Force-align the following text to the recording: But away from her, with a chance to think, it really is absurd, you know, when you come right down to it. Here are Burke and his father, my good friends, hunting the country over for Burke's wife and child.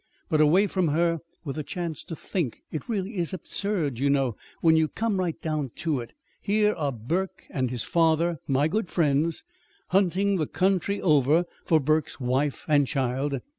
But 0.29 0.41
away 0.41 0.65
from 0.65 0.87
her, 0.87 1.19
with 1.45 1.59
a 1.59 1.63
chance 1.63 2.03
to 2.05 2.15
think, 2.15 2.63
it 2.71 2.89
really 2.89 3.17
is 3.17 3.35
absurd, 3.35 3.99
you 3.99 4.09
know, 4.09 4.35
when 4.59 4.75
you 4.75 4.87
come 4.87 5.17
right 5.19 5.39
down 5.39 5.69
to 5.75 5.99
it. 5.99 6.13
Here 6.41 6.73
are 6.73 6.91
Burke 6.91 7.45
and 7.51 7.69
his 7.69 7.83
father, 7.83 8.39
my 8.47 8.67
good 8.67 8.89
friends, 8.89 9.43
hunting 9.89 10.37
the 10.37 10.47
country 10.47 10.99
over 11.03 11.45
for 11.65 11.79
Burke's 11.79 12.19
wife 12.19 12.65
and 12.67 12.87
child. 12.87 13.41